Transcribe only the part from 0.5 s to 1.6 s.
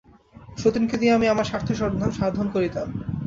সতিনকে দিয়া আমি আমার